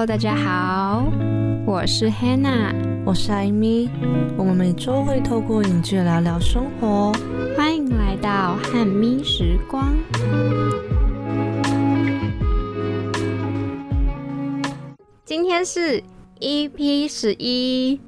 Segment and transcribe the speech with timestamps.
[0.00, 1.12] Hello，大家好，
[1.66, 2.74] 我是 Hannah，
[3.04, 3.90] 我是艾米。
[4.34, 7.12] 我们每周会透过影剧聊聊生活，
[7.54, 9.94] 欢迎来到汉咪时光。
[15.22, 16.02] 今天是
[16.38, 18.00] EP 十一，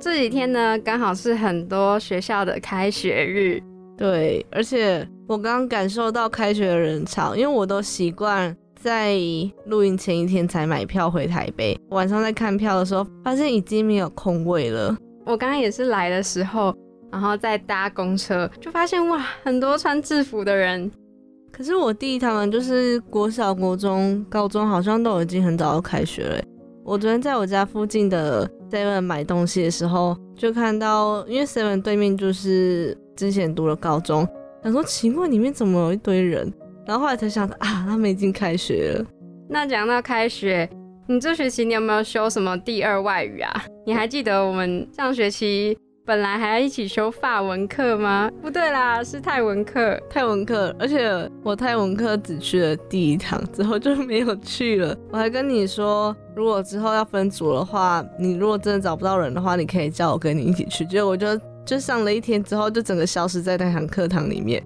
[0.00, 3.62] 这几天呢刚好是很多学校的开学日，
[3.98, 8.56] 对，而且我刚刚感受到开学的人潮，因为我都习惯。
[8.80, 9.18] 在
[9.66, 14.96] 录影前一天才买票回台北，晚上在看票的时候发现已经没有空位了。
[15.26, 16.74] 我刚刚也是来的时候，
[17.10, 20.90] 然后在搭公车就发现哇，很多穿制服的人。
[21.50, 26.40] 可是我弟他们就是国小、国中、高中好像都已经很早就开学了。
[26.84, 34.26] 我昨天在我家附近的 Seven 买东西的时候，就看到，因为 Seven 对面就是之前读的高中，
[34.62, 36.50] 想说奇怪里面怎么有一堆人。
[36.88, 39.04] 然后后来才想到啊，他们已经开学了。
[39.46, 40.66] 那讲到开学，
[41.06, 43.64] 你这学期你有没有修什么第二外语啊？
[43.84, 48.30] 你还记得我们上学期本来还要一起修法文课吗？
[48.40, 50.00] 不对啦，是泰文课。
[50.08, 54.96] 泰文课，而且我泰文课只去了第一堂，之后就没有去了。
[55.10, 60.86] 我还跟你说，如果之后要分组的话，你如果真的找不到人的话，你可以叫我跟你一起去。
[60.86, 64.64] 结果我就就上了一天之后，就整个消失在那堂课堂里面。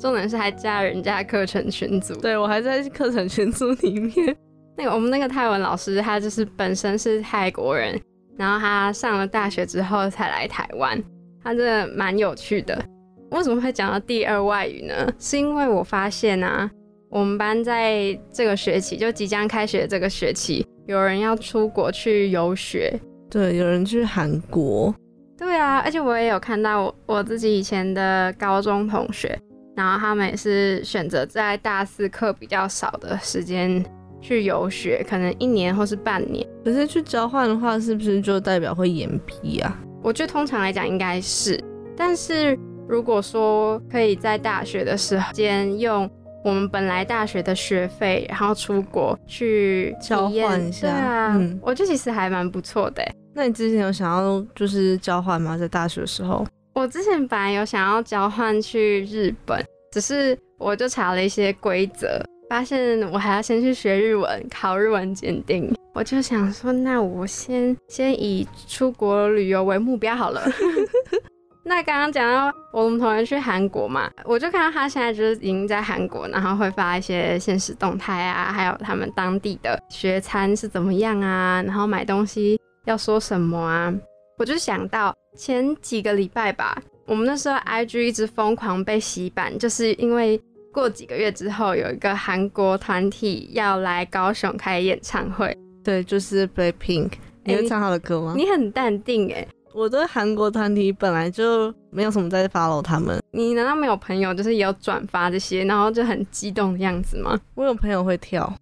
[0.00, 4.34] 重点是还加人家课程群组，对我还在课程群组里面。
[4.78, 8.00] 那个我们那个泰文老师，他就是本身是泰国人，
[8.38, 10.98] 然后他上了大学之后才来台湾，
[11.44, 12.82] 他真的蛮有趣的。
[13.30, 14.94] 为什么会讲到第二外语呢？
[15.18, 16.70] 是因为我发现啊，
[17.10, 24.94] 我们班在这个学期就即将开学这个学期，有人要出国去游学，对，有人去韩国，
[25.36, 29.38] 对啊，而且我也有看到我我自己以前的高中同学。
[29.80, 33.82] 然后他们也是选择在大四课比较少的时间
[34.20, 36.46] 去游学，可能一年或是半年。
[36.62, 39.78] 可是去交换的话，是不是就代表会延毕啊？
[40.02, 41.58] 我觉得通常来讲应该是。
[41.96, 46.08] 但是如果说可以在大学的时间用
[46.44, 53.02] 我们本来大学的学费，然后出国去交换一下，对啊，嗯，我觉得其实还蛮不错的。
[53.34, 55.56] 那你之前有想要就是交换吗？
[55.56, 56.46] 在大学的时候？
[56.72, 59.62] 我之前本来有想要交换去日本，
[59.92, 65.74] 只是我就查了一些规则，发现我还要先去学日文，考日文检定。
[65.92, 70.42] 我就想说，那我先先以出国旅游为目标好了。
[71.62, 83.92] 那刚刚讲到我们同学去韩国嘛，我就看到他现在就是已经在韩国，然后会发一些现实动态啊，还有他们当地的学餐是怎么样啊，然后买东西要说什么啊。
[84.38, 90.40] 我就想到前几个礼拜吧，我们那时候 IG 一直疯狂被洗版，就是因为
[90.72, 97.10] 过几个月之后有一个韩国团体要来高雄开演唱会，对，就是 Blackpink。
[97.44, 98.34] 你会唱他的歌吗？
[98.36, 99.44] 你很淡定哎，
[99.74, 103.20] 我对韩国团体本来就没有什么在 follow 他们。
[103.32, 107.40] 你难道没有朋友就是也有转发这些，然后就很激动的样子吗？
[107.54, 108.52] 我有朋友会跳，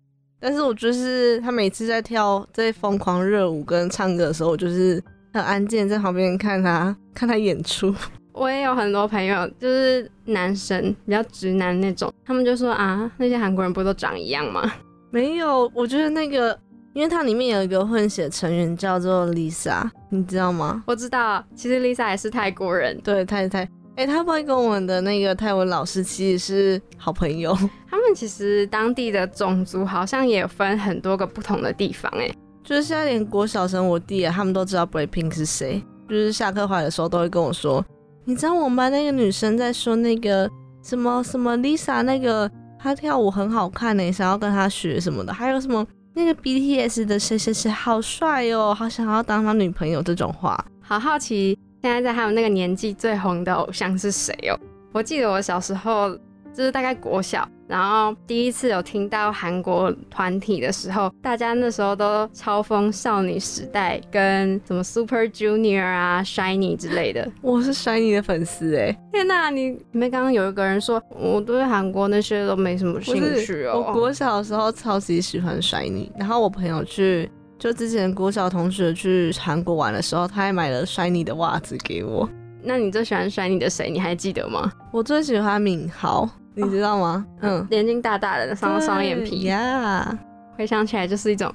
[0.40, 5.02] 但是我就是他每次在跳在疯狂热舞跟唱歌的时候，我就是。
[5.30, 7.94] 很安静，在旁边看他看他演出。
[8.38, 14.70] 我也有很多朋友，就是男生，比较直男那种，他们就说啊，那些韩国人不都长一样吗？
[15.10, 16.58] 没有，我觉得那个，
[16.92, 20.84] 因为它里面有一个混血成员叫做 Lisa，你知道吗？
[20.86, 23.68] 我知道，其实 Lisa 也是泰国人，对，泰泰。
[23.96, 27.52] 哎，他会跟我们的那个泰文老师其实是好朋友。
[27.90, 32.30] 他们其实当地的种族好像也分很多个不同的地方，哎。
[32.62, 35.82] 就是现在连国小生我弟啊，他们都知道 Blackpink 是谁。
[36.08, 37.84] 就是下课回来的时候都会跟我说，
[38.28, 40.46] 你知道我们班那个女生在说那个
[40.82, 45.32] 什么什么 Lisa 那个她跳舞很好看呢，想要跟她学什么的。
[45.32, 50.62] 还有什么那个 BTS 的谁谁谁好帅哦，好想要当他女朋友这种话。
[50.82, 54.60] 好好奇现在在他们那个年纪最红的偶像是谁哦？
[54.92, 56.14] 我记得我小时候
[56.58, 57.48] 就是大概国小。
[57.68, 67.30] 然后第一次有听到韩国团体的时候，大家那时候都超疯少女时代跟什么 Super Junior 啊、Shiny 之类的。
[67.42, 68.90] 我是 Shiny 的粉丝哎！
[69.12, 73.84] 天哪，你你们刚刚有一个人说我对韩国那些都没什么兴趣哦。
[73.86, 82.28] 我国小的时候超级喜欢 Shiny，然后我朋友去就之前国小同学去韩国玩的时候，他还买了 Shiny 的袜子给我。
[82.62, 83.90] 那你最喜欢 Shiny 的谁？
[83.90, 84.72] 你还记得吗？
[84.90, 86.28] 我最喜欢敏豪。
[86.64, 87.24] 你知道吗？
[87.40, 90.18] 嗯，眼睛大大的，双双眼皮呀，
[90.56, 91.52] 回想起来就是一种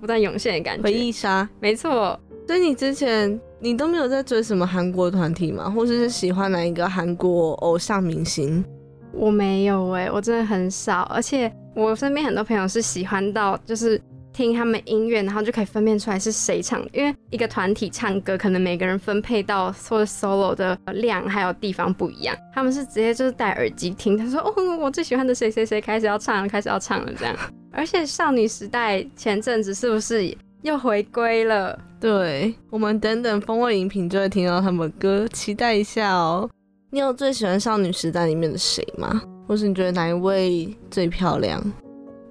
[0.00, 0.82] 不断涌现的感觉。
[0.82, 2.18] 回忆杀，没错。
[2.46, 5.68] 所以你之前你都没有在追什么韩国团体吗？
[5.70, 8.64] 或者是喜欢哪一个韩国偶像明星？
[9.12, 11.02] 我没有哎，我真的很少。
[11.10, 14.00] 而且我身边很多朋友是喜欢到就是
[14.34, 16.90] 听他们音乐，然后就可以分辨出来是谁唱的。
[16.92, 24.18] 因为一个团体唱歌，可能每个人分配到或者 solo 的量还有地方不一样，他们是直接就是戴耳机听。
[24.18, 27.34] 他说：“哦，我最喜欢的谁谁谁开始要唱了，开始要唱了。”这样。
[27.72, 31.78] 而且少女时代前阵子是不是又回归了？
[32.00, 36.50] 对我们等等风味饮品就会听到他们歌，期待一下哦。
[36.90, 39.22] 你有最喜欢少女时代里面的谁吗？
[39.46, 41.62] 或是你觉得哪一位最漂亮？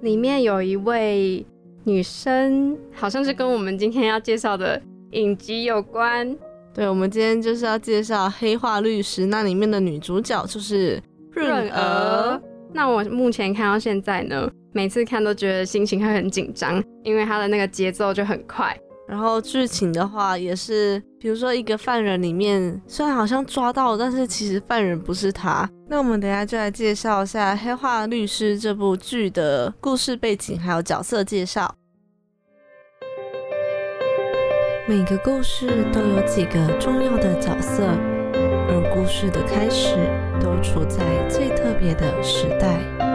[0.02, 1.44] 里面有一位。
[1.84, 6.36] 女生好像是跟我们今天要介绍的影集有关。
[6.72, 11.00] 对，我们今天就是要介绍《黑化律师》，那里面的女主角就是
[11.30, 12.40] 润儿。
[12.72, 18.76] 那我目前看到现在呢，每次看都觉得心情会很紧张，因为她的那个节奏就很快。
[19.06, 25.68] 然后剧情的话也是，比如说一个犯人里面，虽然好像抓到，但是其实犯人不是他。
[25.88, 31.74] 那我们等下就来介绍一下《黑化律师》这部剧的故事背景，还有角色介绍。
[34.86, 37.86] 每个故事都有几个重要的角色，
[38.34, 39.96] 而故事的开始
[40.40, 43.13] 都处在最特别的时代。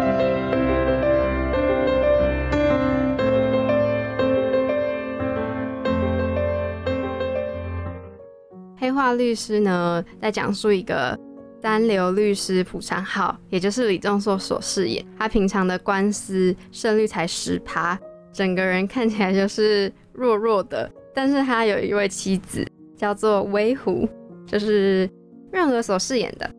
[8.92, 11.18] 画律师呢，在讲述一个
[11.62, 15.06] 三流律师朴昌浩，也就是李钟硕所饰演。
[15.18, 18.00] 他平常的官司胜率才十趴，
[18.32, 20.90] 整个人看起来就是弱弱的。
[21.14, 22.66] 但是他有一位妻子
[22.96, 24.08] 叫做微狐，
[24.46, 25.10] 就是
[25.52, 26.50] 任何所饰演的。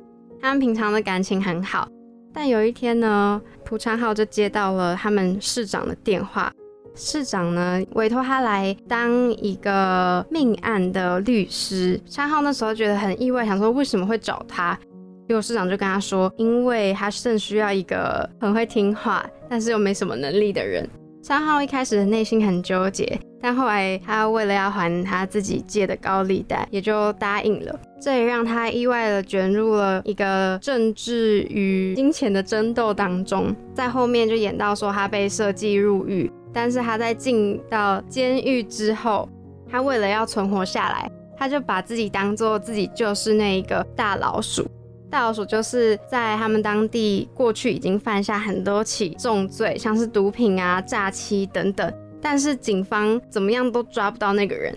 [0.40, 1.88] 他们平常的感情很好，
[2.32, 6.52] 但有一天呢，朴昌浩就接到了他们市长的电话。
[7.00, 14.78] 市长呢委托他来当一个命案的律师，昌浩那时候觉得很意外，想说为什么会找他？
[15.26, 20.86] 结果市长就跟他说，因为他正需要一个很会听话，但是又没什么能力的人。
[21.22, 27.80] 昌浩一开始的内心很纠结，但后来他为了要还他自己借的高利贷，也就答应了。
[28.00, 36.30] 这也让他意外的卷入了一个政治与金钱的争斗当中，在后面就演到说他被设计入狱。
[36.52, 39.28] 但是他在进到监狱之后，
[39.70, 44.66] 他为了要存活下来，他就把自己当做自己就是那一个大老鼠。
[45.08, 51.92] 大老鼠就是在他们当地过去已经犯下很多起重罪，像是毒品啊、诈欺等等。
[52.20, 54.76] 但是警方怎么样都抓不到那个人。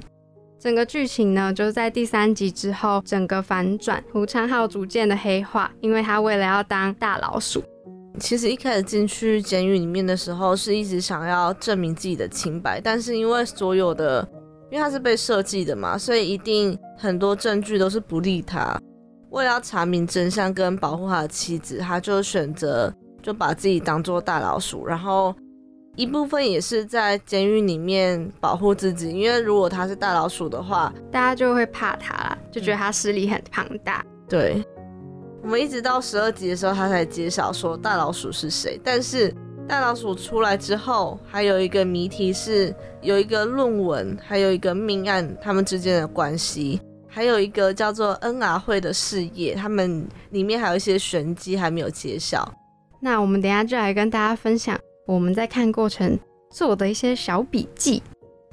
[0.57, 7.61] 整个剧情呢，就是在第三集之后，整个反转，胡昌浩逐渐的黑化，因为他为了要当大老鼠。
[8.19, 14.27] 其实一开始进去监狱里面的时候，是一直想要证明自己的清白，但是因为所有的，
[14.71, 18.79] 因为他是被设计的嘛，所以一定很多证据都是不利他。
[19.31, 25.33] 为了要查明真相跟保护他的妻子，他就选择就把自己当做大老鼠，然后
[25.95, 34.05] 一部分也是在监狱里面保护自己，因为如果他是大老鼠的话，大家就会怕他，就觉得他势力很庞大。
[34.29, 34.63] 对。
[35.43, 38.79] 我们一直到十二集的时候，他才揭晓说大老鼠是谁。
[38.81, 39.29] 但是
[39.67, 46.79] 大老鼠出来之后，还有一个谜题是有一个论文，还有一个命案，他们之间的关系，
[47.09, 48.57] 还有一个叫做 N.R.
[48.57, 52.49] 会的事业，他们里面还有一些玄机还没有揭晓。
[53.01, 56.17] 那我们等下就来跟大家分享我们在看过程
[56.51, 58.01] 做的一些小笔记。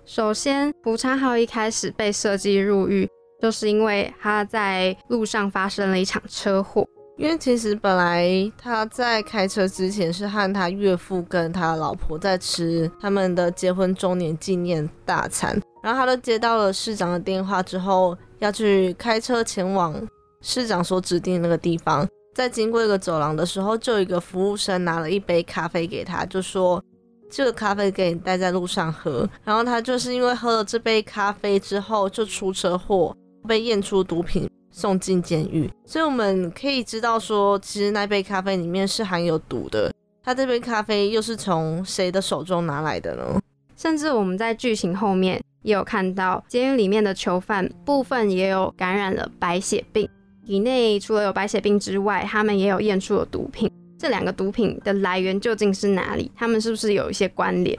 [0.05, 3.09] 首先，胡昌浩一开始被设计入狱。
[3.41, 8.29] 就是因为他在路上发生了一场车祸，因为其实本来
[8.59, 19.95] 他在开车之前是和他岳父跟他老婆在吃他们的结婚周年纪念大餐，然后他都接到了市长的电话之后，要去开车前往
[20.43, 26.83] 市长所指定那个地方，在经过一个走廊的时候，就有一个服务生拿了一杯咖啡给他，就说
[27.31, 33.17] 这个咖啡给你带在路上喝，然后他就是因为喝了这杯咖啡之后就出车祸。
[33.47, 39.93] 被验出毒品，送进监狱，所以我们可以知道说，其实那杯咖啡里面是含有毒的。
[40.23, 43.41] 他这杯咖啡又是从谁的手中拿来的呢？
[43.75, 50.09] 甚至我们在剧情后面也有看到，监狱里面的囚犯部分也有感染了白血病，
[50.47, 53.71] 体内除了有白血病之外，他们也有验出了毒品。
[53.99, 56.31] 这两个毒品的来源究竟是哪里？
[56.37, 57.77] 他们是不是有一些关联？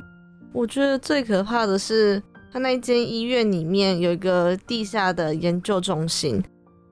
[0.51, 2.21] 我觉得最可怕的是。
[2.51, 6.43] 他那一间医院里面有一个地下的研究中心，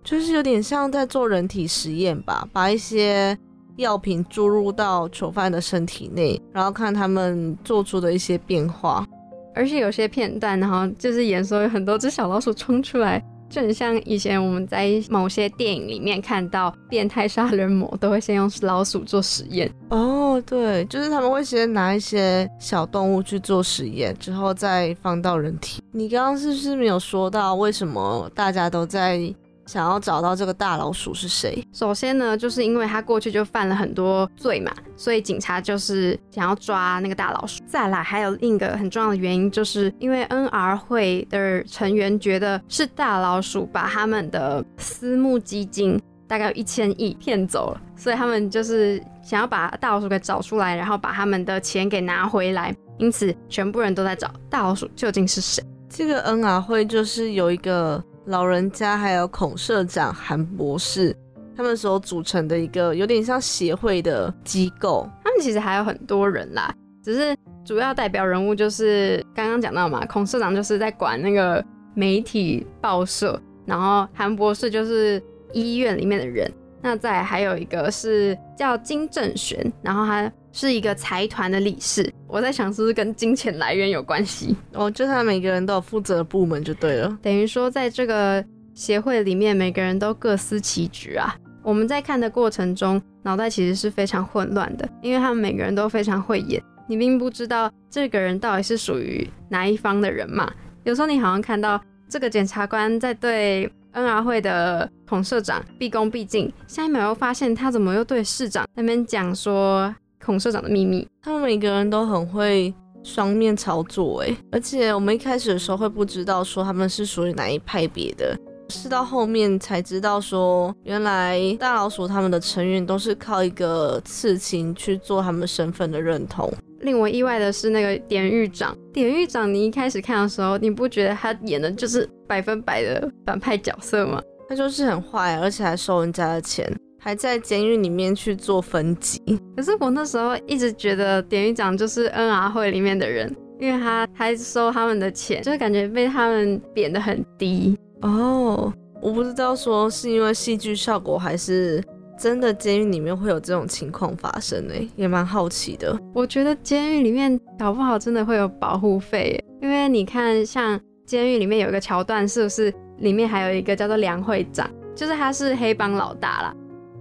[0.04, 3.38] 就是有点像在做人体实验吧，把一些
[3.76, 9.06] 药品注入到囚犯的身体内，然后看他们做出的一些变化。
[9.54, 19.70] 而且有些片段，然后就是演说有很多只小老鼠冲出来，就很像以前我们在某些电影里面看到变态杀人魔都会先用老鼠做实验。
[19.90, 25.82] 哦，哦，对，就是他们会先拿一些小动物去做实验，之后再放到人体。
[25.92, 29.34] 你刚刚是不是没有说到为什么大家都在
[29.70, 31.64] 想要找到这个大老鼠是谁？
[31.72, 37.62] 首先呢，就是因为他过去就犯了很多罪嘛，所以警察就是想要抓那个大老鼠。
[37.68, 52.76] 再来，还有另一个很重要的原因，就是因为 NR 会的成员觉得是大老鼠把他们的私募基金大概有一千亿骗走了，所以他们就是想要把大老鼠给找出来，然后把他们的钱给拿回来。
[52.98, 55.64] 因此，全部人都在找大老鼠究竟是谁。
[55.88, 58.04] 这个 NR 会就是有一个。
[58.30, 61.16] 老人家还有孔社长韩博士，
[61.58, 65.10] 他们所组成的一个有点像协会的机构。
[65.24, 66.72] 他们其实还有很多人啦，
[67.04, 71.64] 只是主要代表人物就是刚刚讲到嘛，孔社长就是在管那个
[71.96, 75.20] 媒体报社，然后韩博士就是
[75.52, 76.52] 医院里面的人。
[76.82, 82.12] 那再还有一个是叫金正玄，然后他是一个财团的理事。
[82.28, 84.56] 我在想是不是跟金钱来源有关系？
[84.74, 87.18] 哦，就他每个人都有负责的部门就对了。
[87.22, 91.36] 等于说在这个协会里面，每个人都各司其职啊。
[91.64, 100.52] 我们在看的过程中，脑袋其实是非常混乱的，因为他们每个人都非常会演，你并不知道这个人到底是属于哪一方的人嘛。
[100.84, 103.72] 有时候你好像看到这个检察官在对。
[103.92, 111.08] N R 会的孔社长毕恭毕敬，下一秒又发现他怎么又对市长那边讲说孔社长的秘密？
[111.22, 112.74] 他们每个人都很会
[113.04, 118.38] 双面操作哎，而且我们一开始的时候会不知道说他们是属于哪一派别的，
[118.70, 126.52] 是到后面才知道说原来大老鼠他们的成员都是靠一个刺青去做他们身份的认同。
[126.82, 134.22] 令我意外的是，那个典狱长，典狱长，你一开始看的时候，你不觉得他演的就是百分百的反派角色吗？
[134.48, 136.66] 他就是很坏，而且还收人家的钱，
[137.00, 139.20] 还在监狱里面去做分级。
[139.56, 148.72] 可是我那时候一直觉得典狱长就是 N R 会里面的人，因为他还收他们的钱，就是感觉被他们贬得很低哦。
[149.02, 151.84] 我不知道说是因为戏剧效果还是。
[152.22, 154.74] 真的监狱里面会有这种情况发生呢？
[154.98, 155.98] 也蛮好奇的。
[156.14, 166.54] 我觉得监狱里面搞不好真的会有保护费，因为你看，像监狱里面有一个桥段，是不是里面还有一个叫做梁会长，就是他是黑帮老大啦。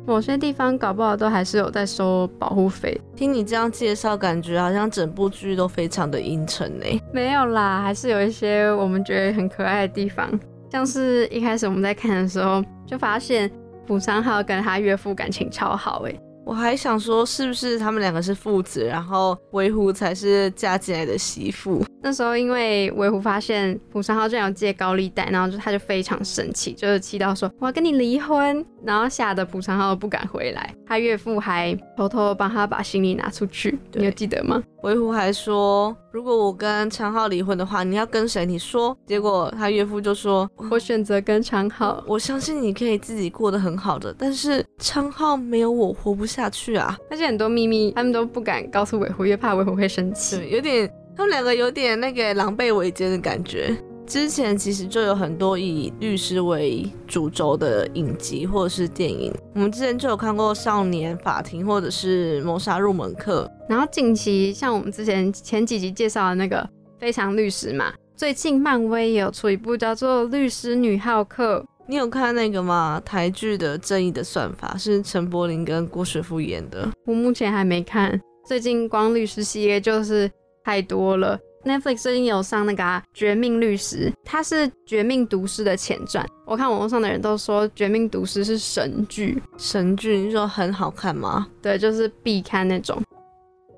[0.08, 2.98] 某些地方搞不好都还是有在收保护费。
[3.14, 6.86] 听你这样介绍，感觉好像整部剧都非常的阴沉呢。
[7.12, 10.28] 没有啦，还是有一些我们觉得很可爱的地方，
[10.72, 13.50] 像是一开始我们在看的时候就发现。
[13.86, 16.14] 朴昌浩跟他岳父感情超好哎，
[16.48, 21.84] 我还想说是不是他们两个是父子，然后维护才是嫁进来的媳妇。
[22.00, 30.74] 那时候，因为维护发现朴三浩这样借高利贷，然后就他就非常生气，就是气到说我要跟你离婚，然后吓得朴三浩不敢回来。
[30.86, 34.62] 他岳父还偷偷帮他把行李拿出去，你有记得吗？
[34.84, 38.46] 维护还说，如果我跟昌浩离婚的话，你要跟谁？
[38.46, 38.96] 你说。
[39.04, 42.02] 结果他岳父就说，我选择跟昌浩。
[42.06, 46.94] 我相信你可以自己过得很好的，但是昌浩没有我活不下去啊。
[47.10, 50.36] 而且很多秘密他们都不敢告诉维虎，因为怕维虎会生气。
[50.36, 50.92] 对，有点。
[51.16, 53.74] 他们两个有点那个狼狈为奸的感觉。
[54.06, 63.50] 之前其实就有很多以律师为主轴的影集或者是电影，我们之前就有看过《少年法庭》或者是《谋杀入门课》。
[63.68, 66.58] 然后近期像我们之前前几集介绍的那个
[67.00, 73.00] 《非常律师》嘛，最近漫威也有出一部叫做《律师女浩克》，你有看那个吗？
[73.02, 78.20] 台剧的《正义的算法》是陈柏霖跟郭雪芙演的，我目前还没看。
[78.46, 80.30] 最近光律师系列就是。
[80.64, 81.38] 太多了。
[81.64, 82.82] Netflix 最近有上那个
[83.14, 86.26] 《绝命律师》，它是《绝命毒师》的前传。
[86.44, 91.46] 我看网络上的人都说《绝命毒师》是神剧，神剧你说很好看吗？
[91.62, 93.02] 对，就是必看那种。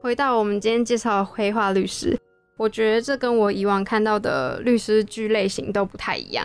[0.01, 2.11] 回到我们今天介绍的《黑化律师》，
[2.57, 6.45] 我觉得这跟我以往看到的律师剧类型都不太一样。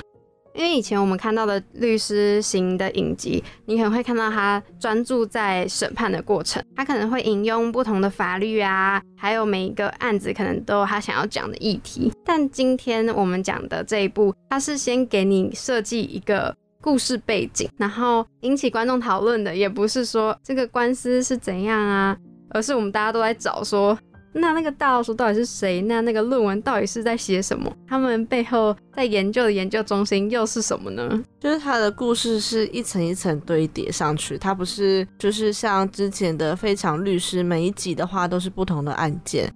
[0.56, 12.12] 因为以前我们看到的律师型的影集，你可能会看到他专注在审判的过程，他可能会引用不同的法律啊，还有每一个案子可能都有他想要讲的议题。
[12.24, 22.16] 但今天我们讲的这一部，他是先给你设计一个故事背景，然后引起观众讨论的，也不是说这个官司是怎样啊，
[22.52, 23.98] 而是我们大家都在找说。
[24.38, 25.82] 那那个大老鼠到底是谁？
[25.84, 27.72] 那那个论文到底是在写什么？
[27.88, 31.24] 他们背后在研究的研究中心又是什么呢？
[31.40, 39.50] 就是他的故事是一层一层堆叠上去，它不是就是像之前的《非常律师》，每一集的话都是不同的案件。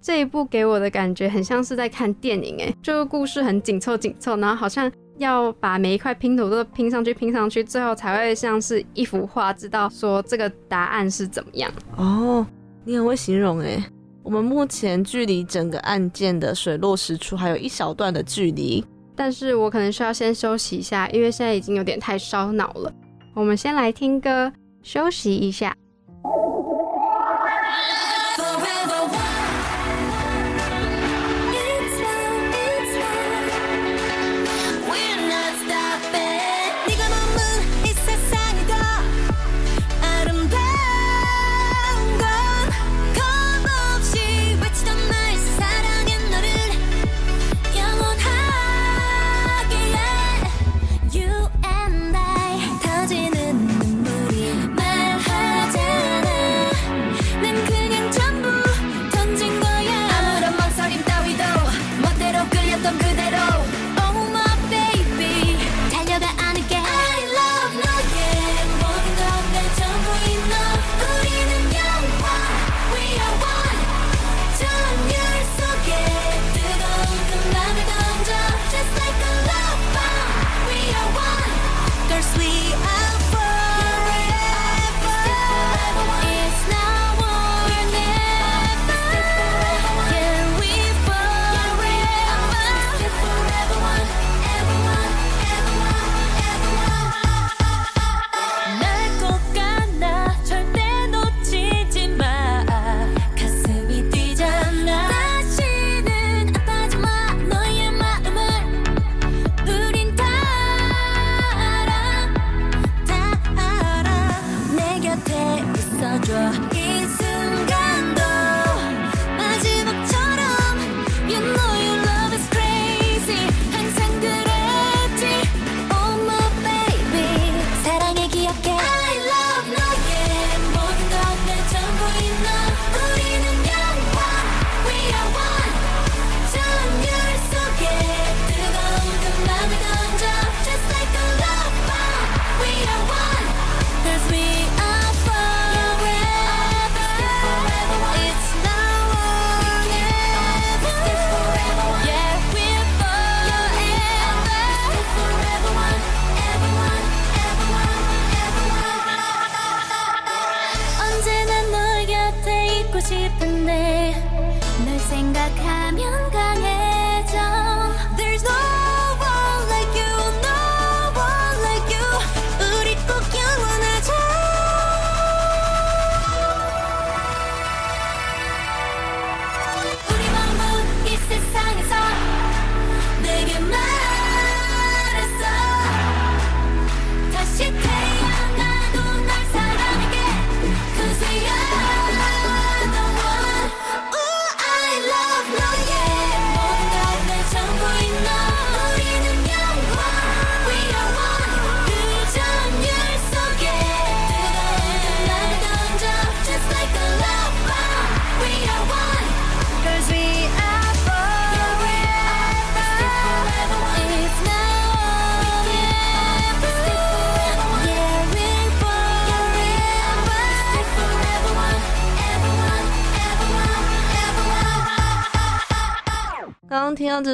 [0.00, 11.70] 这一部给我的感觉很像是在看电影，哎，这个故事很紧凑紧凑，然后好像要把每一块拼图都拼上去，拼上去，最后才会像是一幅画，知道说这个答案是怎么样。
[11.96, 12.46] 哦。
[12.84, 13.80] 你很会形容哎。
[14.24, 18.84] 我们目前距离整个案件的水落石出还有一小段的距离，
[19.16, 22.92] 但是我可能需要先休息一下，因为现在已经有点太烧脑了。
[23.34, 24.52] 我们先来听歌，
[24.82, 25.74] 休息一下。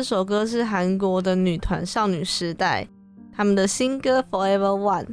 [0.08, 2.88] 首歌是韩国的女团少女时代，
[3.30, 5.06] 他们的新歌 Forever One。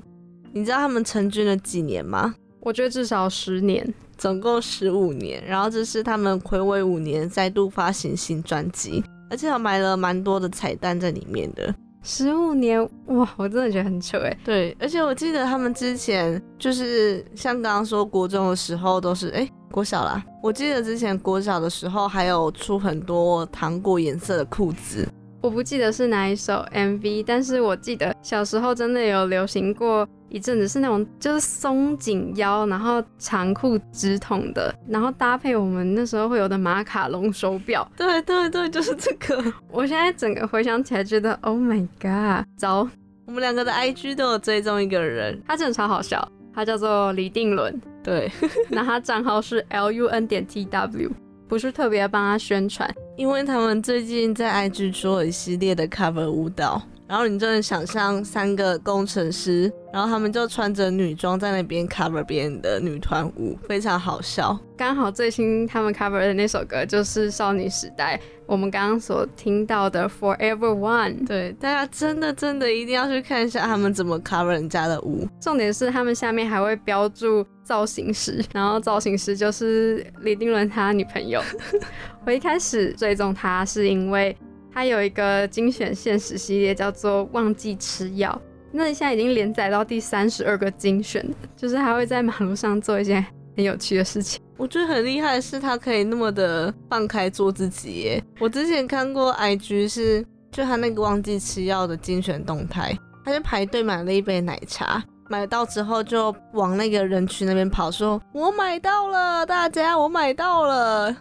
[0.53, 2.33] 你知道他们成军了几年吗？
[2.61, 5.45] 我觉得至少十年，总共十五年。
[5.45, 11.75] 然后这是他们暌违五年再度发行新专辑，而且还埋了蛮多的彩蛋在里面的。
[12.05, 14.37] 十五年哇，我真的觉得很扯哎。
[14.45, 19.49] 对，而且我记得他们之前就是像刚刚说国中的时候都是哎。
[19.71, 25.05] 国小啦，我记得之前国小的时候还有出很多糖果颜色的裤子，
[25.41, 37.89] 我不记得是哪一首 MV，但是我记得小时候真的有流行过一阵子，是那种就是松紧腰，然后长裤直筒的，然后搭配我们那时候会有的马卡龙手表。
[37.95, 39.53] 对对对，就是这个。
[39.71, 42.87] 我现在整个回想起来，觉得 Oh my God，糟！
[43.25, 47.81] 我们两个的 IG 都有追踪一个人，他真的超好笑，他叫做李定伦。
[48.03, 48.31] 对，
[48.69, 51.11] 那他账号是 L U N 点 T W，
[51.47, 64.57] 不是特别帮他宣传，因为他们最近在 IG 做了一系列的 cover 舞蹈，然后你就能想象三个工程师，然后他们就穿着女装在那边 cover 别人的女团舞，非常好笑。
[64.75, 71.27] 刚好最新他们 cover 的那首歌就是少女时代，我们刚刚所听到的 Forever One。
[71.27, 75.27] 对，大家真的真的一定要去看一下他们怎么 cover 人家的舞。
[75.39, 81.39] 重点是他们下面还会标注造型师，然后造型师就是李丁伦他女朋友。
[82.25, 84.35] 我一开始追踪他是因为。
[84.75, 88.29] 它有一个精选现实系列，叫做《忘记吃药》，
[88.73, 94.41] 那现在已经连载到第三十二个精选，就是还会在马路上做一些很有趣的事情。
[94.57, 98.23] 我觉得很厉害的是，他可以那么的放开做自己耶。
[98.37, 111.15] 我之前看过 IG 是，就他那个忘记吃药的精选动态，他就排队买了一杯奶茶，买到之后就往那个人群那边跑，说：“我买到了，大家，我买到了。”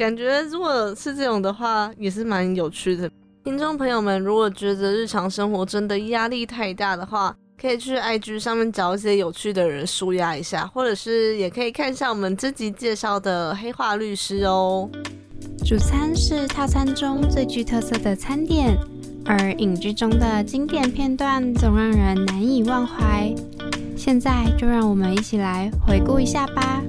[0.00, 3.10] 感觉如果是这种的话，也是蛮有趣的。
[3.44, 14.88] 听众朋友们，如果觉得日常生活真的压力太大的话，可以去 IG 上面找一些有趣的人舒压一下，或者是也可以看一下我们这集介绍的黑化律师哦。
[15.66, 18.74] 主餐是套餐中最具特色的餐点，
[19.26, 23.30] 而影剧中的经典片段总让人难以忘怀。
[23.98, 26.80] 现在就让我们一起来回顾一下吧。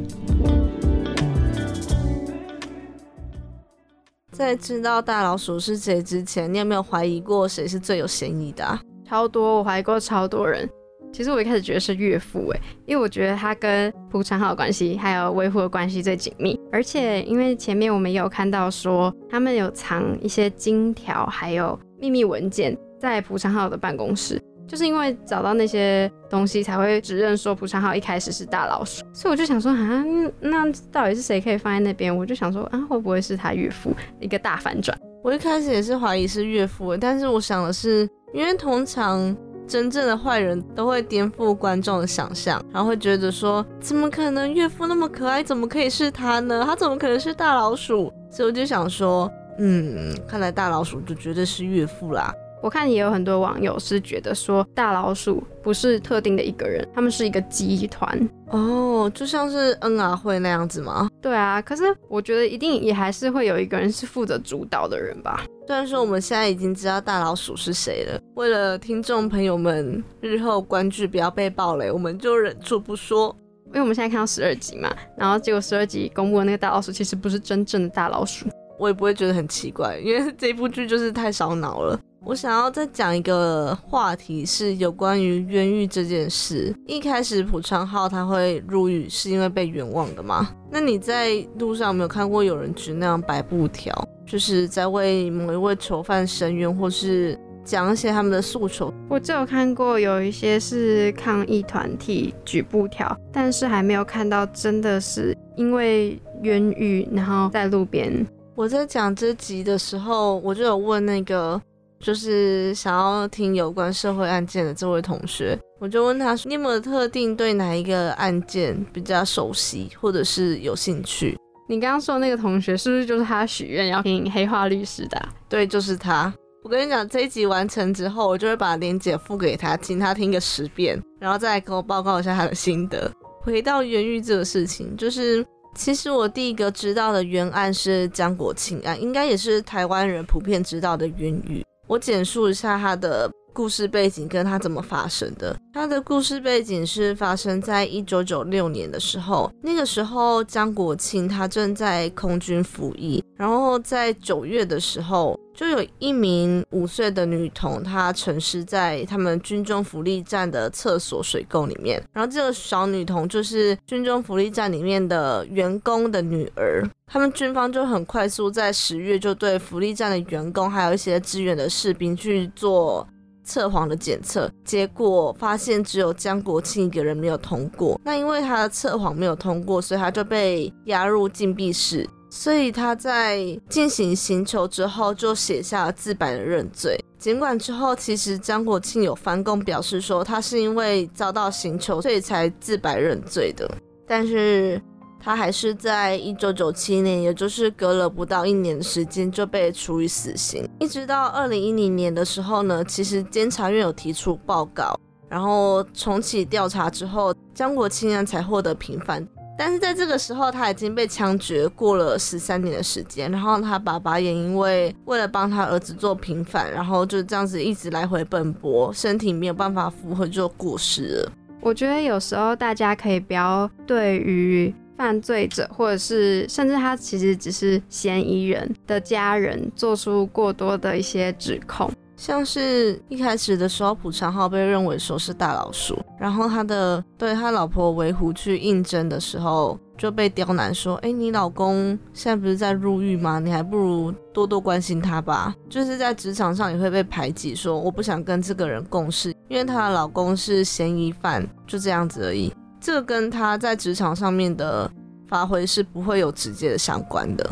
[4.32, 8.80] 在知道大老鼠是谁之前，你有没有怀疑过谁是最有嫌疑的？
[9.06, 10.68] 超多，我怀疑过超多人。
[11.12, 16.58] 其实我一开始觉得是岳父，哎，因为我觉得他跟朴昌浩的关系还有维护的关系最紧密。
[16.72, 24.42] 而且因为前面我们也有看到说，他们有藏一些金条还有秘密文件在朴昌浩的办公室。
[24.72, 30.06] 就是因为找到那些东西，才会指认说蒲昌浩一开始是大老鼠，所以我就想说啊，
[30.40, 32.16] 那到底是谁可以放在那边？
[32.16, 33.94] 我就想说啊，会不会是他岳父？
[34.22, 34.98] 一个大反转。
[35.26, 39.36] 我一开始也是怀疑是岳父，但是我想的是，因为通常
[39.68, 46.64] 真正的坏人都会颠覆观众的想象，然后会觉得说，怎么可能岳父那么可爱，怎么可以是他呢？
[46.66, 48.10] 他怎么可能是大老鼠？
[48.32, 49.30] 所以我就想说，
[49.60, 52.34] 嗯，看来大老鼠就绝对是岳父啦。
[52.62, 61.10] 我看也有很多网友是觉得说大老鼠不是特定的一个人，他们是一个集团哦，就像是恩啊会那样子吗？
[61.22, 65.44] 对啊，可是我觉得一定也还是会有一个人是负责主导的人吧。
[65.68, 73.36] 虽然说我们现在已经知道大老鼠是谁了，为了听众朋友们日后观剧不要被暴雷，我们就忍住不说。
[73.68, 78.46] 因为我们现在看到十二集嘛，然后结果十二集公布的那个大老鼠其实不是真正的大老鼠，
[78.78, 81.98] 我也不会觉得很奇怪，因为这部剧就是太烧脑了。
[82.24, 86.72] 我想要再讲一个话题，是有关于冤狱这件事。
[86.86, 90.48] 一开始朴昌浩他会入狱，是因为被冤枉的吗？
[90.70, 93.92] 那你在路上有没有看过有人举那样白布条，
[94.24, 98.94] 就是在为某一位囚犯申冤，或是讲一些他们的诉求？
[99.10, 108.24] 我就有看过有一些是抗议团体举布条，但是还没有看到真的是因为冤狱，然后在路边。
[108.54, 111.60] 我在讲这集的时候，我就有问那个。
[112.02, 121.38] 就是想要听有关社会案件的这位同学，我就问他说：“你有没有特定对哪一个案件比较熟悉，或者是有兴趣？”
[121.70, 125.30] 你刚刚说的那个同学是不是就是他许愿要听黑化律师的？
[125.48, 126.34] 对，就是他。
[126.64, 133.10] 我跟你讲，这一集完成之后，我就会把链接付给他，请他听个十遍，然后再来跟我报告一下他的心得。
[133.40, 141.64] 回到冤狱这个事情，就是其实我第一个知道的冤案是江国庆案，应该也是台湾人普遍知道的冤狱。
[141.92, 145.54] 我简述一下他的故事背景，跟他怎么发生的。
[145.74, 155.38] 他的故事背景是发生在一九九六年的时候，那个时候江国庆他正在空军服役，然后在九月的时候。
[155.54, 162.02] 就有一名五岁的女童，她沉尸在他们军中福利站的厕所水沟里面。
[162.14, 166.84] 然后这个小女童就是军中福利站里面的员工的女儿。
[167.06, 173.06] 他们军方就很快速在十月就对福利站的员工还有一些支援的士兵去做
[173.44, 178.00] 测谎的检测，结果发现只有江国庆一个人没有通过。
[178.06, 182.08] 那因为他的测谎没有通过，所以他就被押入禁闭室。
[182.32, 186.98] 所以他在进行刑求之后，就写下了自白的认罪。
[187.20, 193.70] 尽管之后其实张国庆有翻供表示说，他是因为遭到刑求，所以才自白认罪的。
[194.08, 194.82] 但是
[195.20, 200.68] 他还是在一九九七年，也就是隔了不到一年的时间，就被处以死刑。
[200.80, 209.28] 一直到二零一零年的时候呢，其实监察院有提出报告，然后重启调查之后，张国庆才获得平反。
[209.64, 221.32] 但是在这个时候，他已经被枪决过了十三年的时间，然后他爸爸也因为为了帮他儿子做平反，然后就这样子一直来回奔波，身体没有办法负荷就过世了。
[221.60, 231.88] 我觉得有时候大家可以不要对于犯罪者，或者是甚至他其实只是嫌疑人的家人，做出过多的一些指控。
[232.22, 243.40] 像是一开始的时候，朴昌浩被认为说是大老鼠，然后他的对他老婆维虎去应征的时候就被刁难说：“哎，你老公现在不是在入狱吗？
[243.40, 252.54] 你还不如多多关心他吧。”就是在职场上也会被排挤，说我不想跟这个人共事，因为她的老公是嫌疑犯，就这样子而已。
[252.80, 254.88] 这跟他在职场上面的
[255.28, 257.44] 发挥是不会有直接的相关的。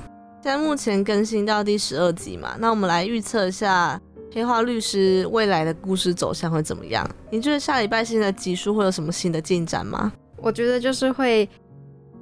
[0.43, 3.99] 现在目前更新到第十二集嘛，那我们来预测一下。
[4.31, 7.07] 黑化律师未来的故事走向会怎么样？
[7.31, 10.11] 你觉得下礼拜新的集数会有什么新的进展吗？
[10.37, 11.49] 我觉得就是会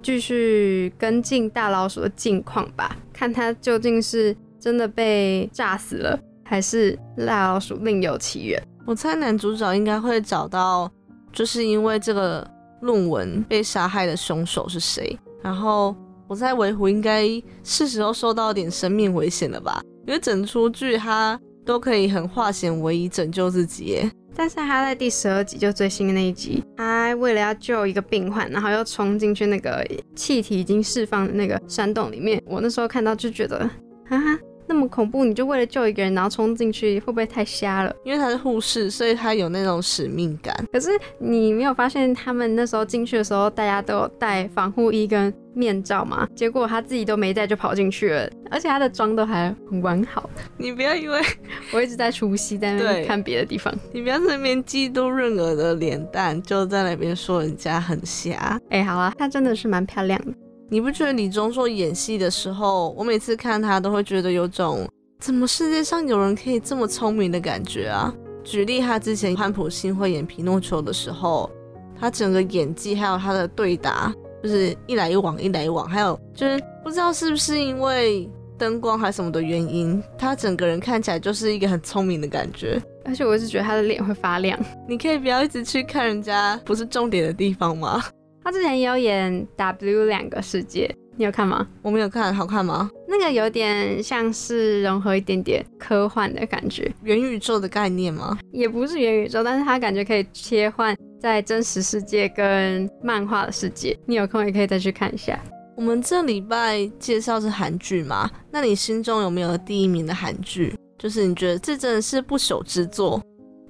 [0.02, 8.64] 继续跟进大老鼠的近况吧，看他究竟是真的被炸死了，还是大老鼠另有其人。
[8.86, 10.90] 我猜男主角应该会找到，
[11.34, 12.50] 就是因为这个
[12.82, 15.20] 论文被杀害的凶手是谁。
[15.42, 15.94] 然后
[16.28, 17.28] 我猜维虎应该
[17.64, 19.82] 是时候受到点生命危险了吧？
[20.08, 21.38] 因为整出剧他。
[21.68, 32.42] 都可以很化险为夷拯救自己耶，但是他在第十二集就最新的那一集，他为了要救一个病患，然后又冲进去那个气体已经释放的那个山洞里面。
[32.48, 33.70] 我那时候看到就觉得，
[34.10, 34.40] 哈哈。
[34.68, 37.96] 那么恐怖，你就为了救一个人，然后冲进去，会不会太瞎了？
[38.04, 40.54] 因为他是护士，所以他有那种使命感。
[40.72, 46.28] 可是你没有发现他们那时候进去的时候，大家都有戴防护衣跟面罩嘛？
[46.36, 50.30] 结果他自己都没戴就跑进去了，而且他的妆都还很完好。
[50.58, 51.22] 你不要以为
[51.74, 53.74] 我一直在除夕，在那边看别的地方。
[53.94, 58.60] 你不要在那边嫉妒润儿的脸蛋，就在那边说人家很瞎。
[58.70, 60.34] 哎，好啊，她真的是蛮漂亮的。
[60.70, 64.86] 你不觉得李钟硕演戏的时候，我每次看他都会觉得有种
[65.20, 68.14] 怎么世界上有人可以这么聪明的感觉啊？
[68.44, 71.50] 举例，他之前潘普信会演皮诺丘的时候，
[71.98, 82.82] 他整个演技还有他的对答，就是一来一往，一来一往，还有就是不知道是不是因为灯光还是什么的原因，他整个人看起来就是一个很聪明的感觉。
[83.06, 84.60] 而且我一直觉得他的脸会发亮。
[84.86, 88.04] 你可以不要一直去看人家不是重点的地方吗？
[88.48, 91.68] 他之前也有演 W 两个世界，你有看吗？
[91.82, 92.90] 我没有看，好看吗？
[93.06, 98.40] 那个有点像是融合一点点科幻的感觉，元宇宙的概念吗？
[98.54, 103.94] 也不是元宇宙，但是他感觉可以切换在真实世界跟漫画的世界。
[104.06, 105.38] 你有空也可以再去看一下。
[105.76, 108.32] 我们这礼拜介绍是韩剧嘛？
[108.50, 110.74] 那你心中有没有第一名的韩剧？
[110.98, 113.22] 就是你觉得这真的是不朽之作？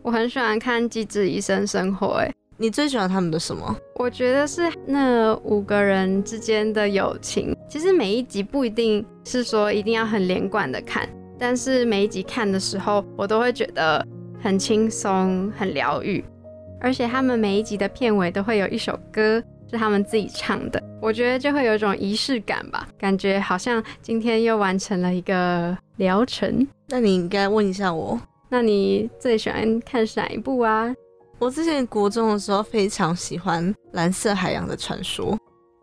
[0.03, 2.31] 我很喜欢看《机智医生生活》哎。
[2.59, 3.75] 你最喜欢他们的什么？
[3.95, 7.55] 我觉得是那五个人之间的友情。
[7.69, 14.03] 其实每一集不一定是说一定要很连贯的看，但是每一集看的时候，我都会觉得
[14.41, 16.23] 很轻松、很疗愈。
[16.81, 26.67] 而且他们每一集的片尾都会有一首歌是他们自己唱的，我觉得就会有一种仪式感吧，感觉好像今天又完成了一个疗程。
[26.87, 30.91] 那你应该问一下我，那你最喜欢看哪一部啊？
[31.39, 35.33] 我之前国中的时候非常喜欢《蓝色海洋的传说》，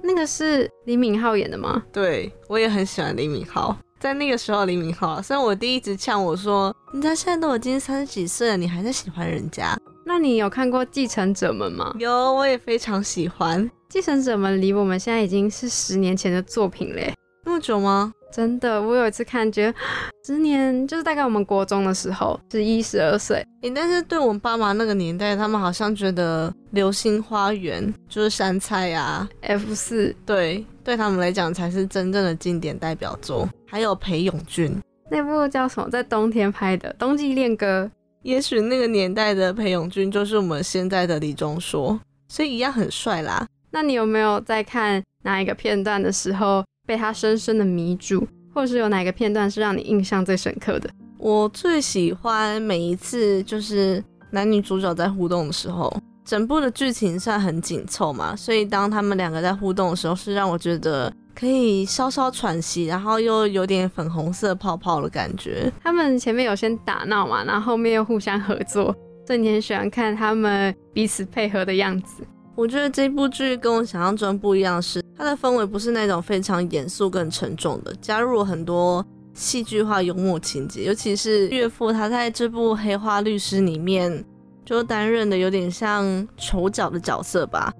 [0.02, 1.80] 那个是李敏镐演的吗？
[1.92, 3.74] 对，我也很喜欢李敏镐。
[4.00, 11.94] 在那个时候，李敏镐虽然我弟一直呛我说：“人家现在都已经三十几岁了，你还在喜欢人家？”那你有看过《继承者们》吗？
[12.00, 17.14] 有，我也非常喜欢《继承者们》，离我们现在已经是十年前的作品嘞，
[17.44, 18.12] 那么久吗？
[18.34, 19.78] 真的，我有一次看，觉 得
[20.26, 23.46] 十年就是大概我们国中的时候，十一、十二岁。
[23.62, 33.48] 诶，但是对我们爸妈那个年代，他们好像觉得《流星花园》就是山菜呀，F 四，对，对他们来讲才是真正的经典代表作。
[33.68, 34.76] 还有裴勇俊
[35.10, 37.88] 那部叫什么，在冬天拍的《冬季恋歌》。
[38.22, 43.46] 也许那个年代的裴勇俊就是我们现在的李钟硕，所以一样很帅啦。
[43.70, 46.64] 那你有没有在看哪一个片段的时候？
[46.86, 50.90] 被他深深的迷住，或者是有哪个片段是让你印象最深刻的？
[51.18, 55.90] 我最喜欢每一次就是男女主角在互动的时候，
[56.24, 65.72] 整部的剧情算很紧凑嘛，所以当他们两个在互动的时候，是让我觉得可以稍稍喘息，然后又有点粉红色泡泡的感觉。
[65.82, 68.94] 他们前面有先打闹嘛，然后后面又互相合作，
[69.26, 72.22] 所以你很喜欢看他们彼此配合的样子。
[72.56, 80.84] 我觉得这部剧跟我想象中不一样，是它的氛围不是那种非常严肃、跟沉重的，加入了很多戏剧化幽默情节。
[80.84, 84.24] 尤其是岳父，他在这部《黑化律师》里面
[84.64, 87.72] 就担任的有点像丑角的角色吧。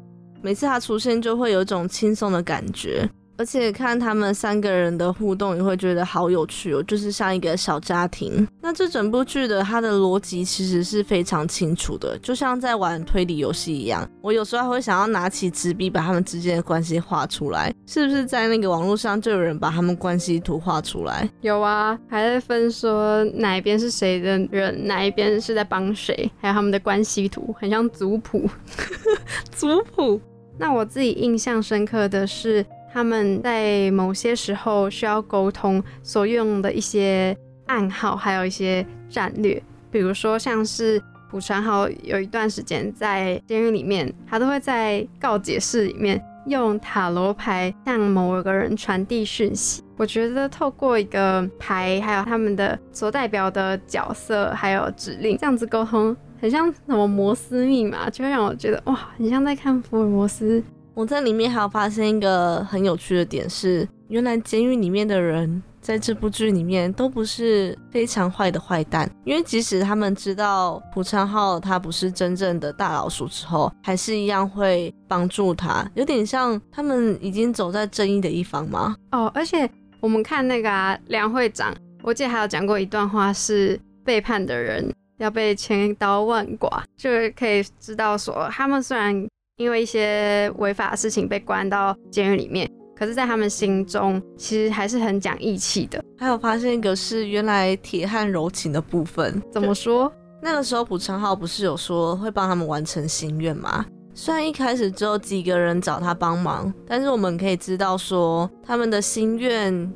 [0.43, 3.09] 每次他出现就会有一种轻松的感觉。
[3.37, 8.47] 而且看他们三个人的互动，也会觉得好有趣哦，就是像一个小家庭。
[8.61, 14.09] 那这整部剧的它的逻辑其实是非常清楚的，就像在玩推理游戏一样。
[14.23, 21.29] 我有时候还会想要拿起纸笔把他们之间的关系画出来，是不是在那个网络上就有人把他们关系图画出来？
[21.41, 28.49] 有啊，还在分说哪一边是谁的人，哪一边是在帮谁，还有他们的关系图，很像族谱。
[29.51, 30.21] 族谱。
[30.57, 32.65] 那我自己印象深刻的是。
[32.95, 49.83] 他们在某些时候需要沟通，所用的一些暗号，还有一些战略，比如说像是朴传豪有一段时间在监狱里面，他都会在告解室里面用塔罗牌向某个人传递讯息。
[49.97, 60.63] 我觉得透过一个牌，还有他们的所代表的角色，还有指令，这样子沟通，很像什么摩斯密码，就会让我觉得哇，很像在看福尔摩斯。
[60.95, 78.95] 我在里面还有发现一个很有趣的点是，原来监狱里面的人在这部剧里面都不是非常坏的坏蛋，因为即使他们知道朴昌浩他不是真正的大老鼠之后，还是一样会帮助他，有点像他们已经走在正义的一方吗？
[79.11, 89.27] 哦，而且我们看那个梁会长，我记得还有讲过一段话，是背叛的人要被千刀万剐，就是可以知道说他们虽然。
[89.57, 96.03] 因为一些违法的事情被关到监狱里面，可是，在他们心中其实还是很讲义气的。
[96.19, 100.13] 还有发现一个是原来铁汉柔情的部分，怎么说？
[100.43, 103.87] 那个时候朴成浩不是有说会帮他们完成心愿吗？
[104.13, 109.93] 虽然一开始只有几个人找他帮忙，但是我们可以知道说他们的心愿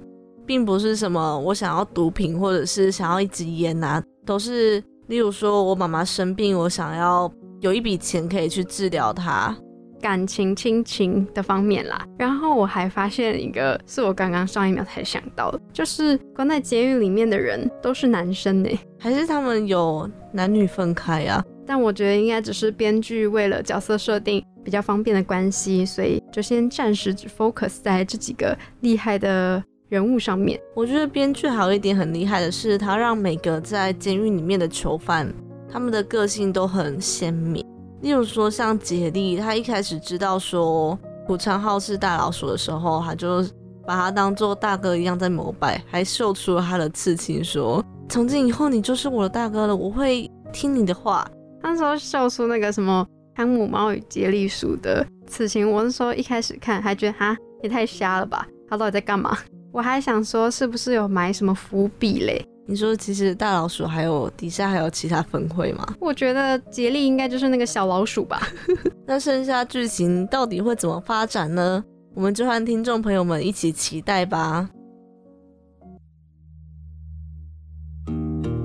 [0.47, 7.29] 并不是什么我想要毒品或者是想要一支烟呐，都是例如说我妈妈生病，我想要。
[7.61, 9.57] 有一笔钱可以去治疗他
[10.01, 12.07] 感情亲情的方面啦。
[12.17, 21.45] 然后我还发现一个，是我刚刚上一秒才想到的，就是关在监狱里面的人都是男生呢，还是他们有男女分开啊？
[21.67, 30.59] 但我觉得应该只是编剧为了角色设定比较方便的关系，所以就先暂时只 focus 在这几个厉害的人物上面。
[30.75, 35.31] 我觉得编剧还有一点很厉害的是，他让每个在监狱里面的囚犯。
[35.71, 37.65] 他们的个性都很鲜明，
[38.01, 43.43] 例如说像杰利，他一开始知道说朴昌浩是大老鼠的时候，他就
[43.87, 51.29] 把他当做大哥一样在膜拜，还秀出了他的刺青，说从今以后你就是我的大哥了，我会听你的话。
[51.63, 59.37] 那时候秀出那个什么汤姆猫与杰利鼠的刺青，我那时候一开始看还觉得哈也太瞎了吧，他到底在干嘛？
[59.71, 62.43] 我还想说是不是有埋什么伏笔嘞？
[62.71, 65.87] 你说其实大老鼠还有底下还有其他分会吗？
[65.99, 68.43] 我觉得杰利应该就是那个小老鼠吧。
[69.09, 71.83] 那剩下剧情到底会怎么发展呢？
[72.15, 74.69] 我们就和听众朋友们一起期待吧。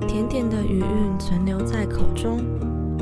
[0.06, 2.40] 甜点的余韵存留在口中，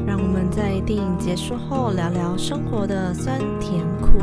[0.06, 4.20] 让我们在电影结束后聊聊生活的酸甜苦。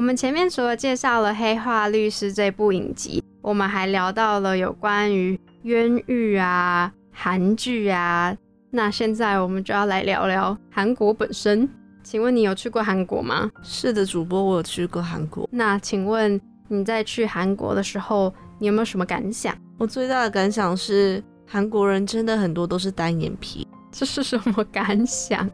[0.00, 8.34] 我们前面除了介绍了《黑化律师》这部影集，我们还聊到了有关于冤狱啊、韩剧啊。
[8.70, 11.68] 那现在我们就要来聊聊韩国本身。
[12.02, 13.50] 请问你有去过韩国吗？
[13.62, 15.46] 是的，主播，我有去过韩国。
[15.52, 19.54] 那请问你在去韩国的时候，你有没有什么感想？
[19.76, 23.68] 我最大的感想是，韩国人真的很多都是单眼皮。
[23.92, 25.46] 这是什么感想？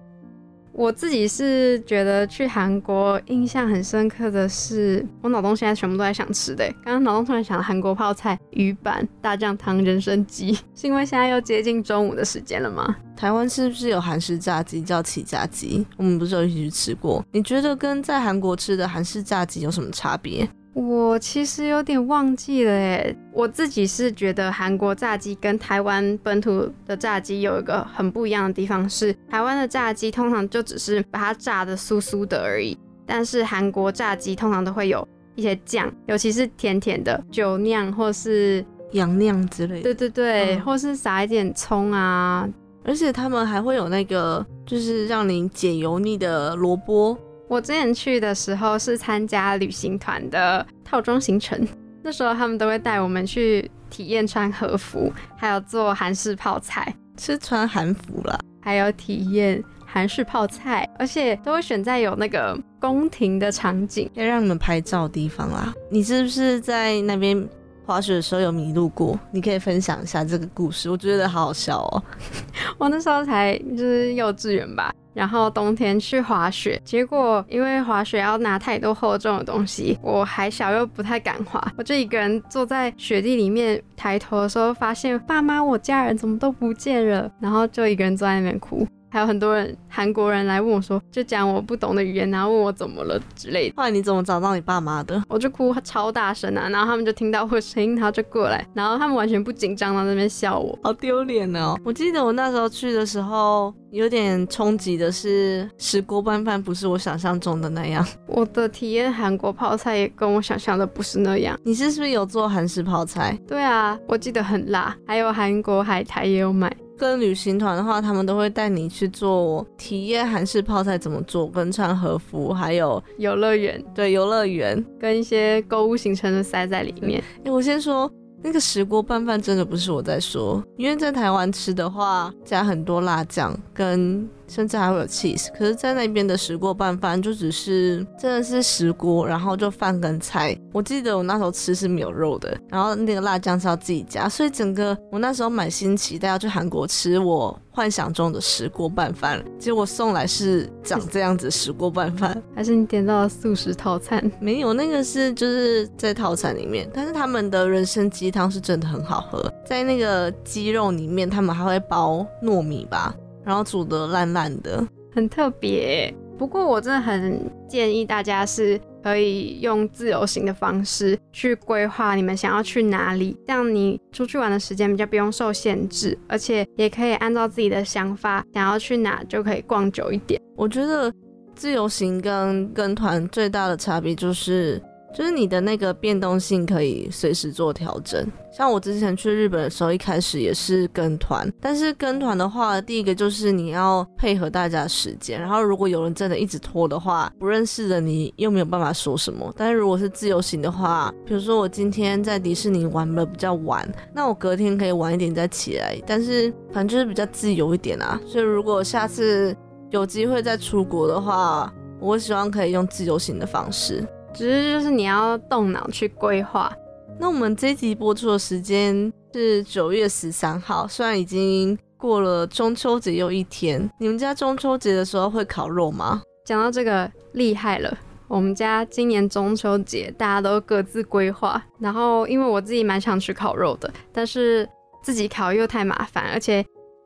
[0.79, 6.71] 我自己是觉得去韩国印象很深刻的是，我脑中现在全部都在想吃的。
[6.85, 12.95] 刚刚脑中突然想韩国泡菜、鱼板、大酱汤、人参鸡， 是因为现在又接近中午的时间了吗？
[13.17, 15.87] 台湾是不是有韩式炸鸡叫起炸鸡？
[15.97, 17.25] 我们不是有一起去吃过？
[17.33, 20.47] 你觉得跟在韩国吃的韩式炸鸡有什么差别？
[20.77, 38.63] 我其实有点忘记了诶，我自己是觉得韩国炸鸡跟台湾本土的炸鸡有一个很不一样的地方，是台湾的炸鸡通常就只是把它炸的酥酥的而已，但是韩国炸鸡通常都会有一些酱，尤其是甜甜的酒酿或是
[38.93, 42.47] 洋酿之类的，对对对，或是撒一点葱啊，
[42.85, 47.17] 而且他们还会有那个就是让你解油腻的萝卜。
[47.49, 51.67] 我之前去的时候是参加旅行团的套装行程，
[52.03, 65.73] 那时候他们都会带我们去体验穿和服，还有做韩式泡菜，是穿韩服了，还有体验韩式泡菜，而且都会选在有那个宫廷的场景，要让你们拍照地方啦。
[65.89, 67.49] 你是不是在那边
[67.85, 72.03] 滑雪的时候有迷路过，你可以分享一下这个故事，我觉得好好笑哦。
[72.77, 88.87] 我那时候才就是幼稚园吧，然后冬天去滑雪，结果因为滑雪要拿太多厚重的东西，我还小又不太敢滑，我就一个人坐在雪地里面，抬头的时候发现爸妈我家人怎么都不见了，然后就一个人坐在那边哭。
[89.09, 93.75] 还有很多人韩国人来问我说，就讲我不懂的语言，然后问我怎么了之类的。
[93.77, 95.23] 后来你怎么找到你爸妈的？
[95.29, 101.77] 我就哭超大声啊，然后他们就听到我的声音，然后就过来，然后他们完全不紧张，在那边笑我，好丢脸哦！
[101.85, 108.07] 我记得我那时候去的时候，有点冲击的是石锅拌饭不是我想象中的那样。
[108.27, 111.59] 我的体验韩国泡菜也跟我想象的不是那样。
[111.63, 113.39] 你是是不是有做韩式泡菜？
[113.47, 116.75] 对啊，我记得很辣，还有韩国海苔也有买。
[116.97, 127.23] 跟旅行团的话，他们都会带你去做体验韩式泡菜怎么做，跟穿和服，还有游乐园，对游乐园跟一些购物行程都塞在里面。
[127.45, 128.11] 哎，我先说
[128.43, 134.29] 那个石锅拌饭真的不是我在说，因为在台湾吃的话加很多辣酱跟。
[134.49, 140.57] 甚至还会有 cheese，可是，在那边的石锅拌饭就只是真的是石锅，然后就饭跟菜。
[140.73, 152.41] 我记得我那时候吃是没有肉的，然后那个辣酱是要自己加，所以整个我那时候满心期待要去韩国吃我幻想中的石锅拌饭，结果送来是长这样子石锅拌饭。
[152.55, 154.31] 还是你点到了素食套餐？
[154.41, 163.15] 没有，那个是就是在套餐里面，但是他们的人参鸡汤是真的很好喝，在那个鸡肉里面，他们还会包糯米吧。
[163.47, 166.13] 然后煮的烂烂的，很特别。
[166.37, 180.39] 不过我真的很建议大家是可以用自由行的方式去规划你们想要去哪里，这样你出去玩的时间比较不用受限制，而且也可以按照自己的想法想要去哪就可以逛久一点。
[180.57, 181.11] 我觉得
[181.55, 184.83] 自由行跟跟团最大的差别就是。
[185.17, 188.31] 就是你的那个变动性可以随时做调整。
[188.53, 199.51] 像我之前去日本的时候，一开始也是跟团，但是跟团的话，第一个就是你要配合大家时间，然后如果有人真的一直拖的话，不认识的你又没有办法说什么。
[199.57, 208.21] 但是如果是自由行的话，比如说我今天在迪士尼玩的比较晚，那我隔天可以晚一点再起来，但是反正就是比较自由一点啊。
[208.27, 209.57] 所以如果下次
[209.91, 214.07] 有机会再出国的话，我希望可以用自由行的方式。
[214.37, 216.71] 只是就是你要动脑去规划。
[217.19, 223.91] 那我们这集播出的时间是九月十三号，虽然已经过了中秋节又一天。
[223.99, 226.21] 你们家中秋节的时候会烤肉吗？
[226.45, 227.97] 讲到这个厉害了，
[228.29, 231.61] 我们家今年中秋节大家都各自规划。
[231.81, 234.69] 然后因为我自己蛮想吃烤肉的，但是
[235.03, 236.63] 自己烤又太麻烦，而且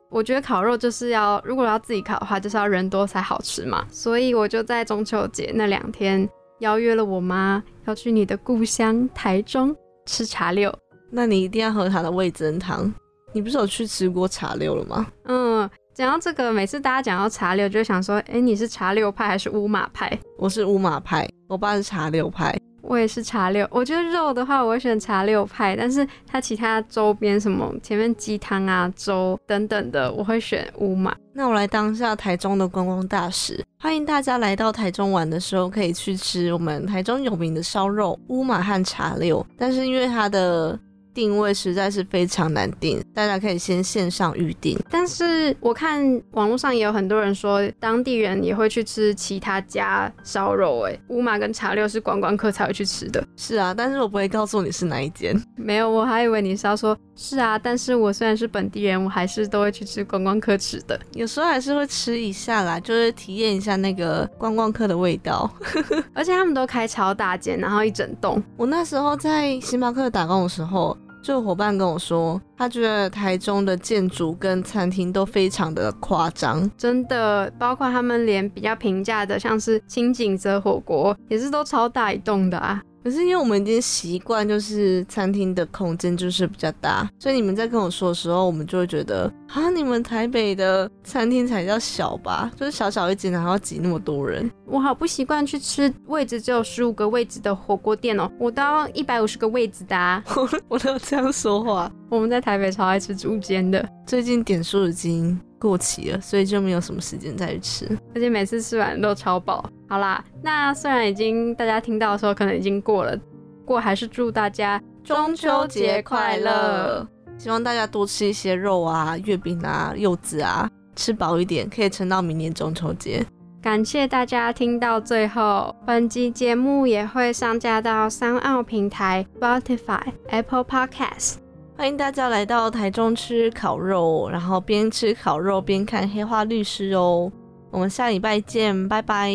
[0.09, 3.85] 我觉得烤肉就是要如果要自己烤的话，就是要人多才好吃嘛。
[3.89, 6.29] 所以我就在中秋节那两天。
[6.61, 10.71] 邀约了我妈要去你的故乡台中吃茶六，
[11.09, 12.91] 那你一定要喝他的味增汤。
[13.33, 15.07] 你不是有去吃过茶六了吗？
[15.23, 20.15] 嗯，讲到这个，每次大家讲到茶六，就想说，哎，你是茶六派还是乌马派？
[20.37, 22.55] 我是乌马派，我爸是茶六派。
[22.81, 31.15] 我也是茶六，我觉得肉的话，我会选茶六派，但是它其他周边什么前面鸡汤啊、粥等等的，我会选乌马。
[31.33, 40.77] 那我来当下台中的观光大使，欢迎大家来到台中玩的时候，可以去吃我们台中有名的烧肉乌马和茶六，但是因为它的。
[41.13, 44.77] 定位实在是非常难定，大家可以先线上预定。
[44.89, 50.81] 但是我看网络上也有很多人说，当地人也会去吃其他家烧肉。
[50.87, 53.23] 哎，乌马跟茶六是观光客才会去吃的。
[53.35, 55.35] 是啊，但是我不会告诉你是哪一间。
[55.55, 60.99] 没有，我还以为你是要说，是啊，但是我虽然是本地人，我还是都会去吃观光客吃的。
[61.13, 65.51] 有时候还是会吃一下啦，就是体验一下那个观光客的味道。
[66.13, 68.41] 而且他们都开超大间，然后一整栋。
[68.55, 70.97] 我那时候在星巴克打工的时候。
[71.23, 82.81] 这个伙伴跟我说，他觉得台中的建筑跟餐厅都非常的夸张，真的，包括他们连比较平价的，像是清景泽火锅，也是都超大一栋的啊。
[83.03, 94.49] 可是因为我们已经习惯，就是餐厅的空间就是比较大，所以你们在跟我说的时候，我们就会觉得啊，你们台北的餐厅才叫小吧，就是小小一间，还要挤那么多人。
[94.65, 100.23] 我好不习惯去吃位置只有十五个位置的火锅店哦，我都要一百五十个位置的。
[100.69, 101.91] 我都这样说话。
[102.11, 105.39] 我们在台北超爱吃主间的，最近点数已经。
[105.61, 109.63] 过期了，所以就没有什么时间再去吃，而且每次吃完都超饱。
[109.87, 113.15] 好啦，那虽然已经大家听到的时候可能已经过了，
[113.63, 117.07] 过还是祝大家中秋节快乐！
[117.37, 123.23] 希望大家多吃一些肉啊、月饼啊、柚子啊，吃饱一点，可以撑到明年中秋节。
[123.61, 125.75] 感谢大家听到最后。
[125.85, 131.35] 本集节目也会上架到三奥平台、Spotify、Apple Podcast。
[131.77, 137.31] 欢迎大家来到台中吃烤肉，然后边吃烤肉边看黑化律师哦。
[137.71, 139.31] 我们下礼拜见，拜拜，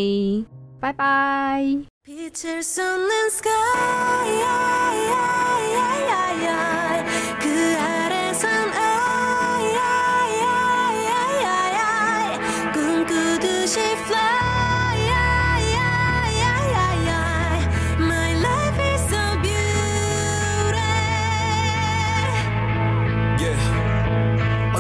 [0.79, 1.65] 拜拜。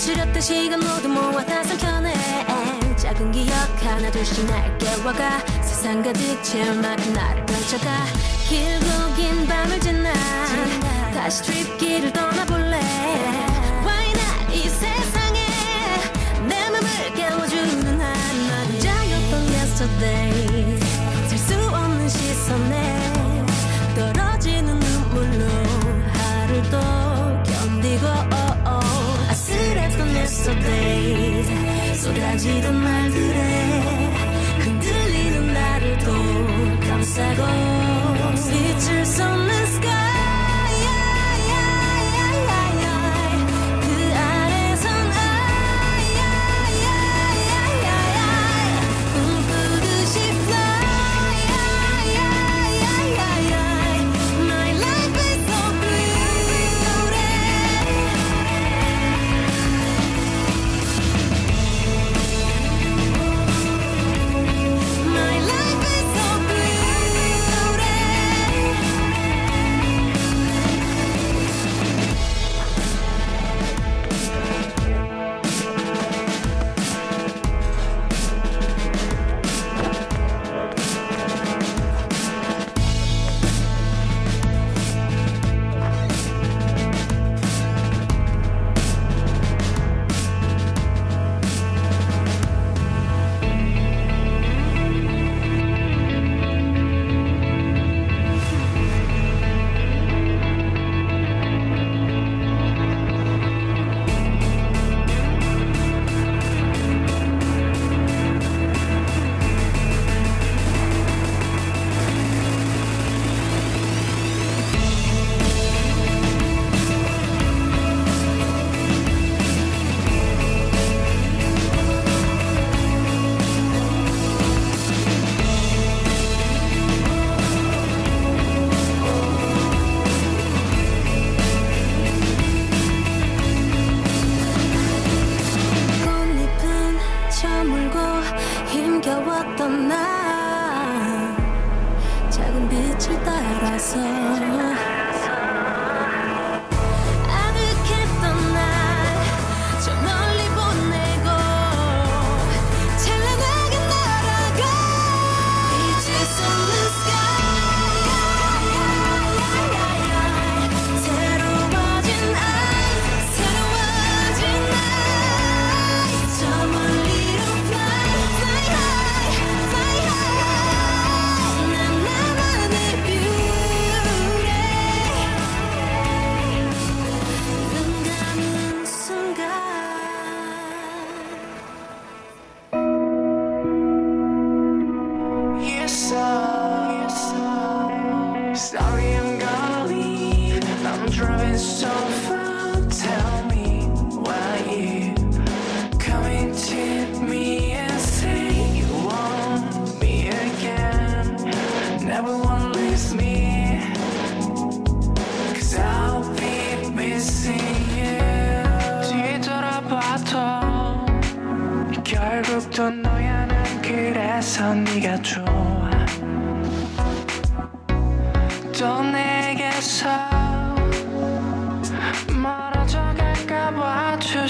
[0.00, 2.14] 움츠렸던 시간 모두 모아 다 삼켜내.
[2.96, 5.40] 작은 기억 하나 둘씩 날 깨워가.
[5.62, 8.06] 세상 가득 채워막힌 나를 펼쳐가.
[8.48, 10.10] 길고 긴 밤을 지나
[11.12, 12.80] 다시 트립길을 떠나볼래.
[13.84, 14.54] Why not?
[14.54, 15.46] 이 세상에
[16.48, 18.80] 내 맘을 깨워주는 한마디.
[18.80, 20.80] 자였던 yesterday.
[21.28, 23.19] 셀수 없는 시선에
[31.96, 33.80] 쏟아지던 말들에
[34.60, 36.12] 흔들리는 나를 또
[36.88, 37.79] 감싸고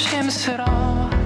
[0.01, 1.20] Księżyciem srowa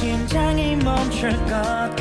[0.00, 1.95] 심장이 멈출 것